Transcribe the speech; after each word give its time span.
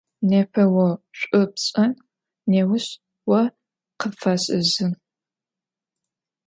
Nêpe 0.29 0.61
vo 0.73 0.87
ş'u 1.19 1.41
pş'en, 1.53 1.91
nêuş 2.51 2.85
vo 3.27 3.39
khıpfaş'ejın. 3.99 4.93